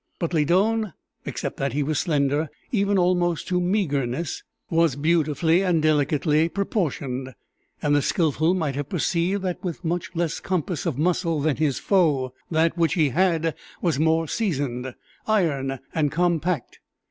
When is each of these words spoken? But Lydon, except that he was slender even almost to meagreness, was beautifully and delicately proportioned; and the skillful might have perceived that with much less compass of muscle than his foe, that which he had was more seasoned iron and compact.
But 0.17 0.33
Lydon, 0.33 0.93
except 1.27 1.57
that 1.57 1.73
he 1.73 1.83
was 1.83 1.99
slender 1.99 2.49
even 2.71 2.97
almost 2.97 3.47
to 3.49 3.61
meagreness, 3.61 4.41
was 4.67 4.95
beautifully 4.95 5.61
and 5.61 5.79
delicately 5.79 6.49
proportioned; 6.49 7.35
and 7.83 7.95
the 7.95 8.01
skillful 8.01 8.55
might 8.55 8.73
have 8.73 8.89
perceived 8.89 9.43
that 9.43 9.63
with 9.63 9.85
much 9.85 10.09
less 10.15 10.39
compass 10.39 10.87
of 10.87 10.97
muscle 10.97 11.39
than 11.39 11.57
his 11.57 11.77
foe, 11.77 12.33
that 12.49 12.75
which 12.75 12.95
he 12.95 13.09
had 13.09 13.53
was 13.79 13.99
more 13.99 14.27
seasoned 14.27 14.95
iron 15.27 15.77
and 15.93 16.11
compact. 16.11 16.79